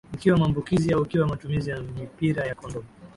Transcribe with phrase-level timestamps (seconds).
[0.13, 2.83] ikiwa maambukizi au ikiwa matumizi ya mipira ya kondom